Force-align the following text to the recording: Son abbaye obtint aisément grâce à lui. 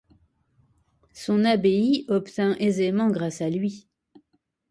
Son 1.13 1.43
abbaye 1.45 2.05
obtint 2.07 2.55
aisément 2.59 3.11
grâce 3.11 3.39
à 3.41 3.51
lui. 3.51 3.87